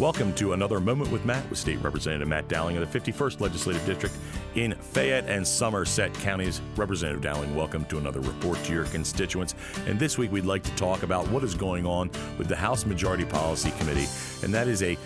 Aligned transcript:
Welcome 0.00 0.32
to 0.36 0.54
another 0.54 0.80
Moment 0.80 1.12
with 1.12 1.26
Matt 1.26 1.46
with 1.50 1.58
State 1.58 1.78
Representative 1.82 2.26
Matt 2.26 2.48
Dowling 2.48 2.78
of 2.78 2.90
the 2.90 2.98
51st 2.98 3.40
Legislative 3.40 3.84
District 3.84 4.14
in 4.54 4.72
Fayette 4.72 5.28
and 5.28 5.46
Somerset 5.46 6.14
counties. 6.14 6.62
Representative 6.74 7.20
Dowling, 7.20 7.54
welcome 7.54 7.84
to 7.84 7.98
another 7.98 8.20
report 8.20 8.56
to 8.64 8.72
your 8.72 8.86
constituents. 8.86 9.54
And 9.86 9.98
this 9.98 10.16
week 10.16 10.32
we'd 10.32 10.46
like 10.46 10.62
to 10.62 10.74
talk 10.74 11.02
about 11.02 11.28
what 11.28 11.44
is 11.44 11.54
going 11.54 11.84
on 11.84 12.10
with 12.38 12.48
the 12.48 12.56
House 12.56 12.86
Majority 12.86 13.26
Policy 13.26 13.72
Committee, 13.72 14.06
and 14.42 14.54
that 14.54 14.68
is 14.68 14.82
a 14.82 14.96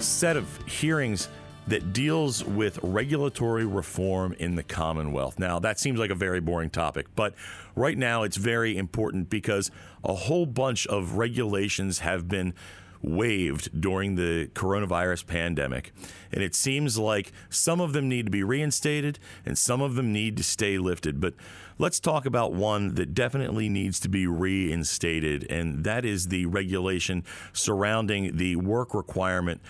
set 0.00 0.36
of 0.36 0.48
hearings 0.66 1.28
that 1.68 1.92
deals 1.92 2.44
with 2.44 2.80
regulatory 2.82 3.64
reform 3.64 4.32
in 4.40 4.56
the 4.56 4.64
Commonwealth. 4.64 5.38
Now, 5.38 5.60
that 5.60 5.78
seems 5.78 6.00
like 6.00 6.10
a 6.10 6.16
very 6.16 6.40
boring 6.40 6.70
topic, 6.70 7.06
but 7.14 7.32
right 7.76 7.96
now 7.96 8.24
it's 8.24 8.36
very 8.36 8.76
important 8.76 9.30
because 9.30 9.70
a 10.02 10.14
whole 10.14 10.46
bunch 10.46 10.84
of 10.88 11.14
regulations 11.14 12.00
have 12.00 12.28
been 12.28 12.54
waived 13.06 13.80
during 13.80 14.16
the 14.16 14.48
coronavirus 14.48 15.26
pandemic. 15.26 15.92
And 16.32 16.42
it 16.42 16.54
seems 16.54 16.98
like 16.98 17.32
some 17.48 17.80
of 17.80 17.92
them 17.92 18.08
need 18.08 18.26
to 18.26 18.32
be 18.32 18.42
reinstated 18.42 19.18
and 19.46 19.56
some 19.56 19.80
of 19.80 19.94
them 19.94 20.12
need 20.12 20.36
to 20.36 20.42
stay 20.42 20.76
lifted. 20.76 21.20
But 21.20 21.34
let's 21.78 22.00
talk 22.00 22.26
about 22.26 22.52
one 22.52 22.96
that 22.96 23.14
definitely 23.14 23.68
needs 23.68 24.00
to 24.00 24.08
be 24.08 24.26
reinstated, 24.26 25.46
and 25.50 25.84
that 25.84 26.04
is 26.04 26.28
the 26.28 26.46
regulation 26.46 27.24
surrounding 27.52 28.36
the 28.36 28.56
work 28.56 28.92
requirement 28.92 29.60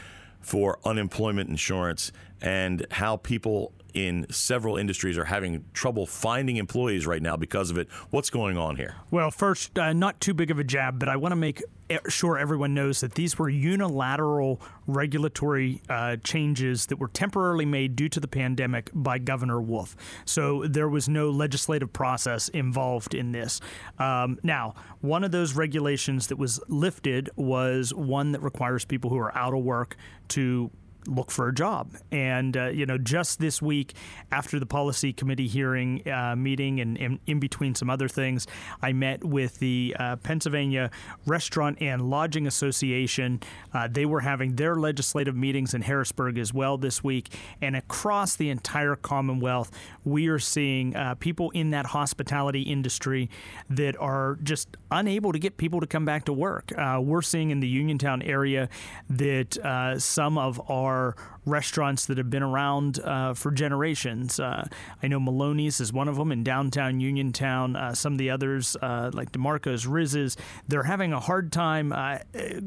for 0.41 0.79
unemployment 0.85 1.51
insurance 1.51 2.13
and 2.41 2.87
how 2.93 3.17
people 3.17 3.73
in 3.97 4.27
several 4.31 4.77
industries 4.77 5.17
are 5.17 5.25
having 5.25 5.65
trouble 5.73 6.07
finding 6.07 6.57
employees 6.57 7.07
right 7.07 7.23
now 7.23 7.35
because 7.35 7.71
of 7.71 7.79
it. 7.79 7.89
What's 8.11 8.29
going 8.29 8.59
on 8.59 8.77
here? 8.77 8.97
Well, 9.11 9.31
first, 9.31 9.79
uh, 9.79 9.95
not 9.95 10.21
too 10.21 10.35
big 10.35 10.51
of 10.51 10.59
a 10.59 10.65
jab, 10.65 10.99
but 10.99 11.09
I 11.09 11.17
want 11.17 11.33
to 11.33 11.37
make 11.37 11.63
sure 12.09 12.37
everyone 12.37 12.75
knows 12.75 13.01
that 13.01 13.15
these 13.15 13.39
were 13.39 13.49
unilateral 13.49 14.61
regulatory 14.87 15.81
uh, 15.89 16.17
changes 16.23 16.87
that 16.87 16.99
were 16.99 17.09
temporarily 17.09 17.65
made 17.65 17.97
due 17.97 18.09
to 18.09 18.21
the 18.21 18.29
pandemic 18.29 18.91
by 18.93 19.19
Governor 19.19 19.61
Wolf. 19.61 19.97
So 20.25 20.65
there 20.67 20.89
was 20.89 21.09
no 21.09 21.31
legislative 21.31 21.93
process 21.93 22.49
involved 22.51 23.15
in 23.15 23.33
this. 23.33 23.61
Um, 23.99 24.39
now, 24.43 24.75
one 25.01 25.25
of 25.25 25.31
those 25.31 25.55
regulations 25.55 26.27
that 26.27 26.37
was 26.37 26.61
lifted 26.69 27.31
was 27.37 27.95
one 27.95 28.33
that 28.33 28.43
requires 28.43 28.85
people 28.85 29.09
who 29.09 29.19
are 29.19 29.37
out 29.37 29.55
of 29.55 29.63
work 29.63 29.97
to 30.29 30.71
look 31.07 31.31
for 31.31 31.49
a 31.49 31.55
job. 31.55 31.97
And, 32.11 32.57
uh, 32.57 32.67
you 32.69 32.87
know, 32.87 32.99
just 32.99 33.39
this 33.39 33.63
week 33.63 33.95
after 34.33 34.59
the 34.59 34.67
policy 34.67 35.13
committee 35.13 35.47
hearing 35.47 36.07
uh, 36.09 36.35
meeting 36.37 36.81
and, 36.81 36.99
and, 36.99 37.19
in 37.27 37.41
between 37.41 37.75
some 37.75 37.91
other 37.91 38.09
things, 38.09 38.47
I 38.83 38.93
met 38.93 39.25
with 39.25 39.59
the 39.59 39.97
uh, 39.99 40.17
Pennsylvania 40.17 40.91
Restaurant 41.27 41.79
and 41.81 42.11
Lodging 42.11 42.47
Association. 42.47 43.41
Uh, 43.73 43.89
they 43.91 44.07
were 44.07 44.21
having 44.21 44.57
their 44.57 44.77
legislative 44.77 45.35
meetings 45.35 45.75
in 45.75 45.83
Harrisburg 45.83 46.39
as 46.39 46.53
well 46.53 46.79
this 46.79 47.03
week. 47.03 47.33
And 47.61 47.75
across 47.77 48.37
the 48.37 48.51
entire 48.51 48.97
Commonwealth, 48.97 49.71
we 50.05 50.29
are 50.29 50.39
seeing 50.39 50.95
uh, 50.95 51.15
people 51.17 51.51
in 51.51 51.71
that 51.71 51.87
hospitality 51.87 52.63
industry 52.63 53.31
that 53.71 53.97
are 53.99 54.39
just 54.43 54.77
unable 54.91 55.33
to 55.33 55.39
get 55.39 55.57
people 55.57 55.81
to 55.81 55.87
come 55.87 56.05
back 56.05 56.25
to 56.27 56.33
work. 56.33 56.73
Uh, 56.77 57.01
we're 57.03 57.23
seeing 57.23 57.51
in 57.51 57.61
the 57.61 57.69
Uniontown 57.69 58.23
area 58.23 58.69
that 59.09 59.57
some 59.99 60.39
of 60.39 60.61
our 60.71 60.96
are 60.97 61.17
restaurants 61.45 62.07
that 62.07 62.19
have 62.19 62.29
been 62.29 62.43
around 62.43 62.99
uh, 63.01 63.33
for 63.33 63.51
generations. 63.53 64.41
Uh, 64.41 64.67
I 65.03 65.09
know 65.09 65.21
Maloney's 65.21 65.81
is 65.81 65.93
one 65.93 66.09
of 66.09 66.17
them 66.17 66.33
in 66.33 66.43
downtown 66.43 67.01
Uniontown. 67.01 67.77
Uh, 67.77 67.95
some 67.95 68.13
of 68.15 68.19
the 68.19 68.31
others, 68.31 68.77
uh, 68.83 69.11
like 69.15 69.31
DeMarco's, 69.33 69.87
Riz's, 69.87 70.37
they're 70.67 70.83
having 70.83 71.13
a 71.13 71.21
hard 71.21 71.53
time 71.53 71.93
uh, 71.93 72.19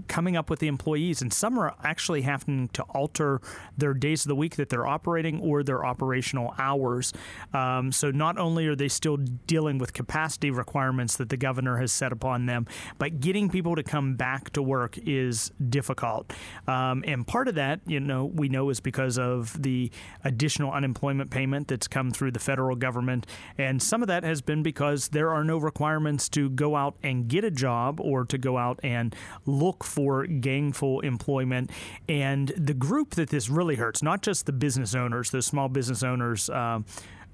coming 0.08 0.38
up 0.38 0.50
with 0.50 0.60
the 0.60 0.68
employees, 0.68 1.22
and 1.22 1.34
some 1.34 1.60
are 1.60 1.76
actually 1.84 2.22
having 2.22 2.70
to 2.70 2.84
alter 2.84 3.42
their 3.78 3.94
days 3.94 4.24
of 4.24 4.30
the 4.30 4.36
week 4.36 4.56
that 4.56 4.70
they're 4.70 4.88
operating 4.88 5.42
or 5.42 5.64
their 5.64 5.86
operational 5.86 6.54
hours. 6.58 7.12
Um, 7.54 7.92
so 7.92 8.12
not 8.12 8.38
only 8.38 8.68
are 8.68 8.76
they 8.76 8.88
still 8.88 9.18
dealing 9.48 9.78
with 9.78 9.94
capacity 9.94 10.52
requirements 10.52 11.18
that 11.18 11.30
the 11.30 11.38
governor 11.38 11.78
has 11.78 11.92
set 11.92 12.12
upon 12.12 12.46
them, 12.46 12.66
but 12.98 13.20
getting 13.20 13.50
people 13.50 13.76
to 13.76 13.84
come 13.84 14.16
back 14.16 14.52
to 14.52 14.62
work 14.62 14.98
is 15.06 15.52
difficult. 15.70 16.32
Um, 16.68 17.04
and 17.06 17.28
part 17.28 17.48
of 17.48 17.56
that, 17.56 17.82
you 17.86 18.00
know, 18.00 18.19
we 18.26 18.50
know 18.50 18.70
is 18.70 18.80
because 18.80 19.18
of 19.18 19.62
the 19.62 19.92
additional 20.24 20.72
unemployment 20.72 21.32
payment 21.32 21.68
that's 21.68 21.88
come 21.88 22.12
through 22.12 22.32
the 22.32 22.40
federal 22.40 22.76
government. 22.76 23.26
And 23.58 23.82
some 23.82 24.02
of 24.02 24.08
that 24.08 24.24
has 24.24 24.42
been 24.42 24.64
because 24.64 25.10
there 25.10 25.32
are 25.32 25.44
no 25.44 25.58
requirements 25.58 26.30
to 26.30 26.50
go 26.50 26.76
out 26.76 26.96
and 27.04 27.28
get 27.28 27.44
a 27.44 27.52
job 27.52 28.00
or 28.00 28.26
to 28.26 28.38
go 28.38 28.58
out 28.58 28.80
and 28.84 29.16
look 29.46 29.84
for 29.84 30.26
gainful 30.26 31.02
employment. 31.02 31.72
And 32.08 32.50
the 32.58 32.74
group 32.74 33.12
that 33.12 33.30
this 33.30 33.50
really 33.50 33.76
hurts, 33.76 34.04
not 34.04 34.22
just 34.22 34.46
the 34.46 34.54
business 34.54 34.96
owners, 34.96 35.30
the 35.32 35.42
small 35.42 35.70
business 35.70 36.04
owners. 36.04 36.50
Uh, 36.50 36.82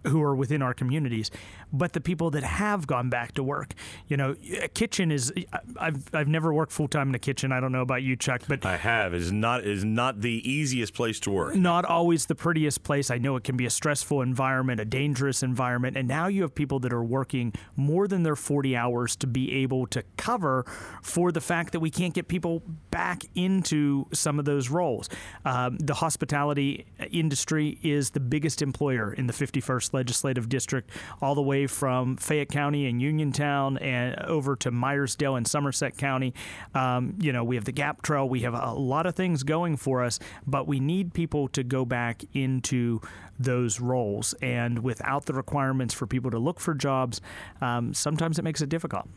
who 0.08 0.22
are 0.22 0.36
within 0.36 0.62
our 0.62 0.74
communities, 0.74 1.32
but 1.72 1.94
the 1.94 2.02
people 2.02 2.32
that 2.32 2.44
have 2.44 2.88
gone 2.88 3.10
back 3.10 3.34
to 3.34 3.44
work. 3.44 3.74
You 4.08 4.18
know, 4.18 4.36
a 4.62 4.68
kitchen 4.68 5.12
is. 5.12 5.34
I've 5.80 6.04
I've 6.14 6.28
never 6.28 6.54
worked 6.54 6.72
full 6.72 6.88
time 6.88 7.10
in 7.10 7.16
a 7.16 7.20
kitchen. 7.20 7.52
I 7.52 7.60
don't 7.60 7.72
know 7.72 7.82
about 7.82 8.04
you, 8.04 8.16
Chuck, 8.16 8.44
but 8.48 8.66
I 8.66 8.78
have. 8.78 9.14
It 9.14 9.22
is 9.22 9.32
not 9.32 9.64
is 9.64 9.84
not 9.84 10.22
the 10.22 10.50
easiest 10.50 10.94
place 10.94 11.20
to 11.22 11.32
work. 11.32 11.56
Not 11.56 11.86
always 11.86 12.26
the 12.26 12.36
prettiest 12.36 12.84
place. 12.84 13.10
I 13.10 13.18
know 13.18 13.36
it 13.36 13.44
can 13.44 13.58
be 13.58 13.66
a 13.66 13.70
stressful 13.70 14.22
environment, 14.22 14.80
a 14.80 14.86
dangerous 14.86 15.44
environment, 15.44 15.98
and 15.98 16.08
now 16.08 16.28
you 16.28 16.42
have 16.44 16.56
people 16.56 16.80
that 16.80 16.94
are 16.94 17.04
working 17.04 17.54
more 17.76 18.08
than 18.08 18.24
their 18.24 18.36
40 18.36 18.76
hours 18.76 19.16
to 19.18 19.28
be 19.28 19.52
able 19.64 19.88
to 19.88 20.04
cover 20.18 20.66
for 21.02 21.32
the 21.32 21.42
fact 21.42 21.74
that 21.74 21.80
we 21.80 21.90
can't 21.90 22.14
get 22.14 22.28
people 22.28 22.62
back 22.92 23.24
into 23.36 24.06
some 24.12 24.40
of 24.40 24.46
those 24.46 24.70
roles. 24.70 25.10
Um, 25.46 25.78
the 25.78 25.96
hospitality 25.96 26.86
industry 27.12 27.80
is 27.84 28.12
the 28.12 28.20
biggest 28.20 28.62
employer 28.62 29.14
in 29.14 29.28
the 29.28 29.34
51st 29.34 29.94
legislative 29.96 30.48
district, 30.50 30.92
all 31.22 31.34
the 31.34 31.42
way 31.42 31.66
from 31.68 32.18
Fayette 32.18 32.50
County 32.50 32.86
and 32.88 33.02
Uniontown 33.02 33.78
and 33.80 34.16
over 34.22 34.56
to 34.58 34.72
Meyersdale 34.72 35.38
and 35.38 35.48
Somerset 35.48 35.98
County. 35.98 36.34
Um, 36.74 37.16
you 37.20 37.34
know, 37.34 37.44
we 37.44 37.56
have 37.56 37.66
the 37.66 37.72
Gap 37.72 38.02
Trail. 38.02 38.30
We 38.30 38.42
have 38.42 38.54
a 38.54 38.74
lot 38.74 39.06
of 39.06 39.16
things 39.16 39.44
going 39.44 39.78
for 39.78 40.04
us, 40.04 40.20
but 40.46 40.68
we 40.68 40.80
need 40.80 41.14
people 41.14 41.48
to 41.50 41.64
go 41.64 41.86
back 41.86 42.24
into 42.34 43.02
those 43.40 43.80
roles. 43.80 44.34
And 44.42 44.80
without 44.80 45.26
the 45.26 45.34
requirements 45.34 45.94
for 45.94 46.08
people 46.08 46.32
to 46.32 46.40
look 46.40 46.60
for 46.60 46.74
jobs, 46.74 47.22
um, 47.62 47.94
sometimes 47.94 48.38
it 48.38 48.44
makes 48.44 48.62
it 48.62 48.70
difficult. 48.70 49.08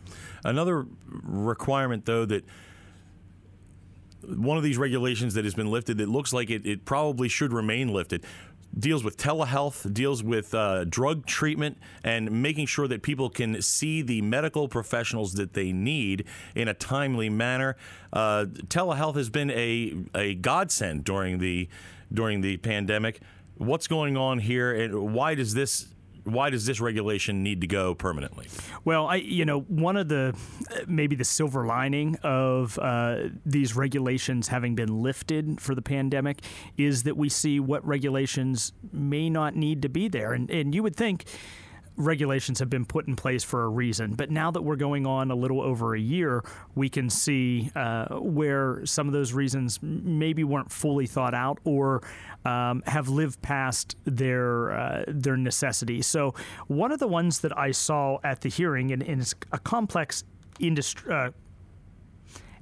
Another 0.45 0.87
requirement, 1.07 2.05
though, 2.05 2.25
that 2.25 2.45
one 4.27 4.57
of 4.57 4.63
these 4.63 4.79
regulations 4.79 5.35
that 5.35 5.45
has 5.45 5.55
been 5.55 5.71
lifted 5.71 5.99
that 5.99 6.09
looks 6.09 6.33
like 6.33 6.51
it, 6.51 6.67
it 6.67 6.85
probably 6.85 7.29
should 7.29 7.53
remain 7.53 7.93
lifted 7.93 8.25
deals 8.77 9.05
with 9.05 9.17
telehealth, 9.17 9.93
deals 9.93 10.23
with 10.23 10.55
uh, 10.55 10.85
drug 10.85 11.27
treatment, 11.27 11.79
and 12.05 12.31
making 12.43 12.67
sure 12.67 12.89
that 12.89 13.03
people 13.03 13.31
can 13.31 13.61
see 13.63 14.03
the 14.03 14.23
medical 14.23 14.69
professionals 14.69 15.35
that 15.35 15.55
they 15.55 15.73
need 15.73 16.25
in 16.55 16.69
a 16.69 16.75
timely 16.75 17.29
manner. 17.29 17.77
Uh, 18.13 18.47
telehealth 18.69 19.17
has 19.17 19.31
been 19.31 19.51
a, 19.51 19.95
a 20.15 20.35
godsend 20.35 21.05
during 21.05 21.39
the 21.39 21.69
during 22.13 22.41
the 22.41 22.57
pandemic. 22.59 23.21
What's 23.57 23.89
going 23.89 24.17
on 24.17 24.39
here, 24.39 24.73
and 24.73 25.13
why 25.13 25.35
does 25.35 25.55
this 25.55 25.89
why 26.33 26.51
does 26.51 26.67
this 26.67 26.81
regulation 26.81 27.43
need 27.43 27.61
to 27.61 27.67
go 27.67 27.95
permanently? 27.95 28.49
Well, 28.85 29.07
I 29.07 29.17
you 29.17 29.45
know 29.45 29.61
one 29.61 29.97
of 29.97 30.09
the 30.09 30.37
maybe 30.87 31.17
the 31.17 31.25
silver 31.25 31.67
lining 31.67 32.17
of 32.23 32.79
uh, 32.79 33.29
these 33.45 33.75
regulations 33.77 34.49
having 34.49 34.75
been 34.75 35.03
lifted 35.03 35.61
for 35.61 35.75
the 35.75 35.83
pandemic 35.83 36.41
is 36.77 37.03
that 37.05 37.17
we 37.17 37.29
see 37.29 37.61
what 37.61 37.87
regulations 37.87 38.73
may 38.93 39.31
not 39.31 39.57
need 39.57 39.83
to 39.83 39.89
be 39.89 40.09
there, 40.09 40.33
and 40.33 40.51
and 40.51 40.75
you 40.75 40.83
would 40.83 40.97
think 40.97 41.25
regulations 41.99 42.61
have 42.61 42.71
been 42.71 42.87
put 42.87 43.07
in 43.07 43.17
place 43.17 43.45
for 43.45 43.65
a 43.65 43.69
reason. 43.69 44.15
But 44.15 44.31
now 44.31 44.51
that 44.53 44.63
we're 44.63 44.77
going 44.77 45.07
on 45.07 45.31
a 45.31 45.35
little 45.35 45.61
over 45.61 45.95
a 45.95 46.01
year, 46.01 46.43
we 46.75 46.89
can 46.89 47.11
see 47.11 47.71
uh, 47.75 48.17
where 48.17 48.87
some 48.87 49.09
of 49.09 49.13
those 49.13 49.33
reasons 49.33 49.79
maybe 49.83 50.45
weren't 50.45 50.73
fully 50.73 51.07
thought 51.07 51.35
out 51.35 51.59
or 51.65 52.03
um, 52.45 52.83
have 52.87 53.09
lived 53.09 53.43
past 53.43 53.97
their 54.05 54.71
uh, 54.73 55.05
their 55.09 55.37
necessity. 55.37 56.01
So 56.01 56.35
one 56.69 56.93
of 56.93 57.01
the 57.01 57.09
ones 57.09 57.41
that 57.41 57.57
I 57.59 57.73
saw 57.73 58.19
at 58.23 58.41
the 58.41 58.49
hearing, 58.49 58.93
and, 58.93 59.03
and 59.03 59.21
it's 59.21 59.35
a 59.53 59.59
complex 59.59 60.25
industry. 60.61 61.13
Uh, 61.13 61.31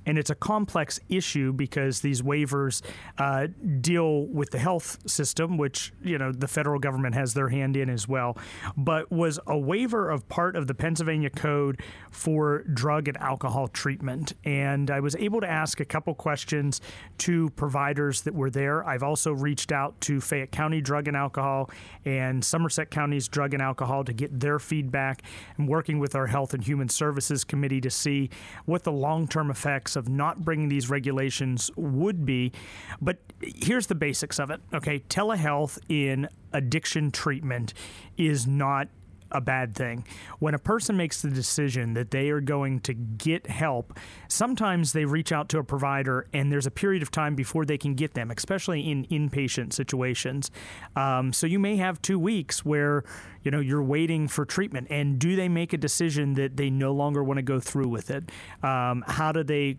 and 0.06 0.18
it's 0.18 0.30
a 0.30 0.34
complex 0.34 0.98
issue 1.08 1.52
because 1.52 2.00
these 2.00 2.22
waivers 2.22 2.82
uh, 3.18 3.48
deal 3.80 4.26
with 4.26 4.50
the 4.50 4.58
health 4.58 4.98
system, 5.08 5.58
which 5.58 5.92
you 6.02 6.16
know 6.16 6.32
the 6.32 6.48
federal 6.48 6.78
government 6.78 7.14
has 7.14 7.34
their 7.34 7.48
hand 7.48 7.76
in 7.76 7.90
as 7.90 8.08
well, 8.08 8.38
but 8.76 9.10
was 9.10 9.38
a 9.46 9.58
waiver 9.58 10.08
of 10.08 10.28
part 10.28 10.56
of 10.56 10.66
the 10.66 10.74
Pennsylvania 10.74 11.30
Code 11.30 11.80
for 12.10 12.62
drug 12.62 13.08
and 13.08 13.16
alcohol 13.18 13.68
treatment. 13.68 14.32
And 14.44 14.90
I 14.90 15.00
was 15.00 15.16
able 15.16 15.40
to 15.40 15.50
ask 15.50 15.80
a 15.80 15.84
couple 15.84 16.14
questions 16.14 16.80
to 17.18 17.50
providers 17.50 18.22
that 18.22 18.34
were 18.34 18.50
there. 18.50 18.86
I've 18.86 19.02
also 19.02 19.32
reached 19.32 19.72
out 19.72 20.00
to 20.02 20.20
Fayette 20.20 20.52
County 20.52 20.80
Drug 20.80 21.08
and 21.08 21.16
Alcohol 21.16 21.70
and 22.04 22.44
Somerset 22.44 22.90
County's 22.90 23.28
Drug 23.28 23.52
and 23.52 23.62
Alcohol 23.62 24.04
to 24.04 24.12
get 24.12 24.38
their 24.38 24.58
feedback. 24.58 25.22
and 25.58 25.68
working 25.68 25.98
with 25.98 26.14
our 26.14 26.26
Health 26.26 26.54
and 26.54 26.62
Human 26.62 26.88
Services 26.88 27.44
Committee 27.44 27.80
to 27.80 27.90
see 27.90 28.30
what 28.64 28.84
the 28.84 28.92
long-term 28.92 29.50
effects 29.50 29.95
of 29.96 30.08
not 30.08 30.44
bringing 30.44 30.68
these 30.68 30.88
regulations 30.90 31.70
would 31.76 32.24
be, 32.24 32.52
but 33.00 33.18
here's 33.40 33.86
the 33.86 33.94
basics 33.94 34.38
of 34.38 34.50
it. 34.50 34.60
Okay, 34.72 35.00
telehealth 35.08 35.78
in 35.88 36.28
addiction 36.52 37.10
treatment 37.10 37.74
is 38.16 38.46
not 38.46 38.88
a 39.36 39.40
bad 39.40 39.74
thing. 39.74 40.04
When 40.38 40.54
a 40.54 40.58
person 40.58 40.96
makes 40.96 41.22
the 41.22 41.30
decision 41.30 41.94
that 41.94 42.10
they 42.10 42.30
are 42.30 42.40
going 42.40 42.80
to 42.80 42.94
get 42.94 43.46
help, 43.46 43.98
sometimes 44.28 44.92
they 44.92 45.04
reach 45.04 45.30
out 45.30 45.48
to 45.50 45.58
a 45.58 45.64
provider 45.64 46.26
and 46.32 46.50
there's 46.50 46.66
a 46.66 46.70
period 46.70 47.02
of 47.02 47.10
time 47.10 47.34
before 47.34 47.64
they 47.64 47.78
can 47.78 47.94
get 47.94 48.14
them, 48.14 48.30
especially 48.30 48.90
in 48.90 49.04
inpatient 49.06 49.72
situations. 49.72 50.50
Um, 50.96 51.32
so 51.32 51.46
you 51.46 51.58
may 51.58 51.76
have 51.76 52.00
two 52.00 52.18
weeks 52.18 52.64
where 52.64 53.04
you 53.42 53.50
know 53.50 53.60
you're 53.60 53.82
waiting 53.82 54.26
for 54.26 54.44
treatment, 54.44 54.88
and 54.90 55.18
do 55.18 55.36
they 55.36 55.48
make 55.48 55.72
a 55.72 55.78
decision 55.78 56.34
that 56.34 56.56
they 56.56 56.70
no 56.70 56.92
longer 56.92 57.22
want 57.22 57.38
to 57.38 57.42
go 57.42 57.60
through 57.60 57.88
with 57.88 58.10
it? 58.10 58.30
Um, 58.62 59.04
how 59.06 59.32
do 59.32 59.44
they 59.44 59.78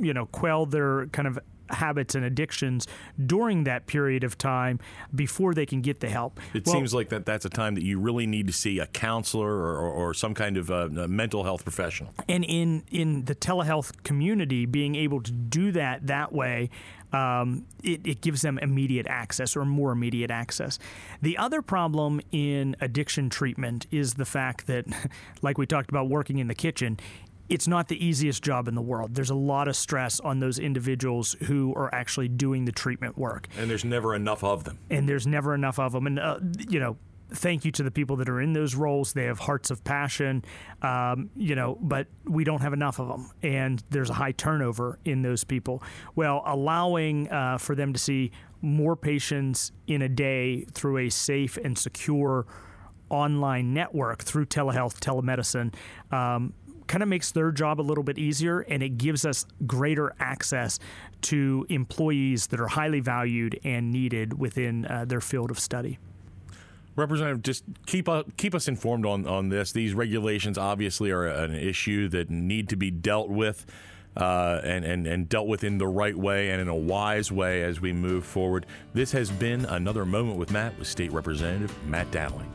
you 0.00 0.14
know 0.14 0.26
quell 0.26 0.66
their 0.66 1.06
kind 1.06 1.26
of 1.26 1.38
habits 1.70 2.14
and 2.14 2.24
addictions 2.24 2.86
during 3.24 3.64
that 3.64 3.86
period 3.86 4.24
of 4.24 4.38
time 4.38 4.78
before 5.14 5.54
they 5.54 5.66
can 5.66 5.80
get 5.80 6.00
the 6.00 6.08
help. 6.08 6.40
It 6.54 6.66
well, 6.66 6.74
seems 6.74 6.94
like 6.94 7.08
that 7.10 7.26
that's 7.26 7.44
a 7.44 7.50
time 7.50 7.74
that 7.74 7.84
you 7.84 7.98
really 7.98 8.26
need 8.26 8.46
to 8.46 8.52
see 8.52 8.78
a 8.78 8.86
counselor 8.86 9.50
or, 9.50 9.76
or, 9.76 9.90
or 9.90 10.14
some 10.14 10.34
kind 10.34 10.56
of 10.56 10.70
uh, 10.70 10.88
mental 11.08 11.44
health 11.44 11.64
professional. 11.64 12.12
And 12.28 12.44
in 12.44 12.84
in 12.90 13.24
the 13.24 13.34
telehealth 13.34 14.02
community, 14.04 14.66
being 14.66 14.94
able 14.94 15.22
to 15.22 15.32
do 15.32 15.72
that 15.72 16.06
that 16.06 16.32
way. 16.32 16.70
Um, 17.10 17.64
it, 17.82 18.06
it, 18.06 18.20
gives 18.20 18.42
them 18.42 18.58
immediate 18.58 19.06
access 19.06 19.56
or 19.56 19.64
more 19.64 19.92
immediate 19.92 20.30
access. 20.30 20.78
The 21.22 21.38
other 21.38 21.62
problem 21.62 22.20
in 22.32 22.76
addiction 22.82 23.30
treatment 23.30 23.86
is 23.90 24.12
the 24.12 24.26
fact 24.26 24.66
that, 24.66 24.84
like 25.40 25.56
we 25.56 25.64
talked 25.64 25.88
about 25.88 26.10
working 26.10 26.36
in 26.36 26.48
the 26.48 26.54
kitchen, 26.54 27.00
it's 27.48 27.66
not 27.66 27.88
the 27.88 28.04
easiest 28.04 28.42
job 28.42 28.68
in 28.68 28.74
the 28.74 28.82
world. 28.82 29.14
There's 29.14 29.30
a 29.30 29.34
lot 29.34 29.68
of 29.68 29.76
stress 29.76 30.20
on 30.20 30.40
those 30.40 30.58
individuals 30.58 31.36
who 31.44 31.74
are 31.74 31.92
actually 31.94 32.28
doing 32.28 32.64
the 32.64 32.72
treatment 32.72 33.16
work. 33.16 33.48
And 33.56 33.70
there's 33.70 33.84
never 33.84 34.14
enough 34.14 34.44
of 34.44 34.64
them. 34.64 34.78
And 34.90 35.08
there's 35.08 35.26
never 35.26 35.54
enough 35.54 35.78
of 35.78 35.92
them. 35.92 36.06
And, 36.06 36.18
uh, 36.18 36.38
you 36.68 36.78
know, 36.78 36.96
thank 37.30 37.64
you 37.64 37.70
to 37.72 37.82
the 37.82 37.90
people 37.90 38.16
that 38.16 38.28
are 38.28 38.40
in 38.40 38.52
those 38.52 38.74
roles. 38.74 39.12
They 39.12 39.24
have 39.24 39.38
hearts 39.38 39.70
of 39.70 39.84
passion, 39.84 40.44
um, 40.82 41.30
you 41.36 41.54
know, 41.54 41.78
but 41.80 42.06
we 42.24 42.44
don't 42.44 42.60
have 42.60 42.72
enough 42.72 42.98
of 42.98 43.08
them. 43.08 43.30
And 43.42 43.82
there's 43.90 44.10
a 44.10 44.14
high 44.14 44.32
turnover 44.32 44.98
in 45.04 45.22
those 45.22 45.44
people. 45.44 45.82
Well, 46.14 46.42
allowing 46.46 47.30
uh, 47.30 47.58
for 47.58 47.74
them 47.74 47.92
to 47.92 47.98
see 47.98 48.32
more 48.60 48.96
patients 48.96 49.72
in 49.86 50.02
a 50.02 50.08
day 50.08 50.64
through 50.72 50.98
a 50.98 51.10
safe 51.10 51.56
and 51.58 51.78
secure 51.78 52.46
online 53.10 53.72
network 53.72 54.22
through 54.22 54.46
telehealth, 54.46 54.98
telemedicine, 54.98 55.74
um, 56.12 56.52
kind 56.88 57.02
of 57.02 57.08
makes 57.08 57.30
their 57.30 57.52
job 57.52 57.80
a 57.80 57.82
little 57.82 58.02
bit 58.02 58.18
easier 58.18 58.60
and 58.60 58.82
it 58.82 58.98
gives 58.98 59.24
us 59.24 59.46
greater 59.66 60.14
access 60.18 60.78
to 61.20 61.66
employees 61.68 62.48
that 62.48 62.60
are 62.60 62.68
highly 62.68 63.00
valued 63.00 63.58
and 63.64 63.92
needed 63.92 64.38
within 64.38 64.86
uh, 64.86 65.04
their 65.04 65.20
field 65.20 65.50
of 65.50 65.58
study. 65.58 65.98
Representative, 66.96 67.42
just 67.42 67.62
keep 67.86 68.08
uh, 68.08 68.24
keep 68.36 68.56
us 68.56 68.66
informed 68.66 69.06
on, 69.06 69.24
on 69.26 69.50
this. 69.50 69.70
These 69.70 69.94
regulations 69.94 70.58
obviously 70.58 71.12
are 71.12 71.26
an 71.26 71.54
issue 71.54 72.08
that 72.08 72.28
need 72.28 72.68
to 72.70 72.76
be 72.76 72.90
dealt 72.90 73.28
with. 73.28 73.64
Uh, 74.16 74.60
and, 74.64 74.84
and, 74.84 75.06
and 75.06 75.28
dealt 75.28 75.46
with 75.46 75.62
in 75.62 75.78
the 75.78 75.86
right 75.86 76.16
way 76.16 76.50
and 76.50 76.60
in 76.60 76.66
a 76.66 76.74
wise 76.74 77.30
way 77.30 77.62
as 77.62 77.80
we 77.80 77.92
move 77.92 78.24
forward. 78.24 78.66
This 78.92 79.12
has 79.12 79.30
been 79.30 79.64
another 79.66 80.04
moment 80.04 80.38
with 80.38 80.50
Matt 80.50 80.76
with 80.76 80.88
State 80.88 81.12
Representative 81.12 81.72
Matt 81.86 82.10
Dowling. 82.10 82.50